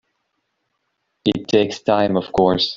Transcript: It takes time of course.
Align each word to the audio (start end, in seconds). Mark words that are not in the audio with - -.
It 1.25 1.47
takes 1.47 1.79
time 1.81 2.17
of 2.17 2.31
course. 2.31 2.69